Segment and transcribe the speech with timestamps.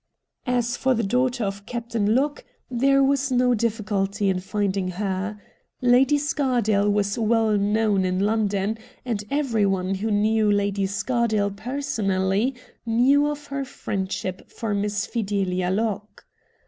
[0.47, 5.39] As for the daughter of Captain Locke there was no difficulty in finding her.
[5.79, 13.27] Lady Scardale was well known in London, and everyone who knew Lady Scardale personally knew
[13.27, 16.25] of her friendship for Miss Fidelia Locke.